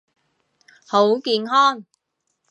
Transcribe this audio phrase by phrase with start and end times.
[0.87, 1.85] 好健康！